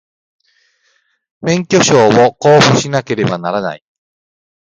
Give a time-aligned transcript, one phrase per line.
[1.41, 3.83] 免許証を交付しなければならない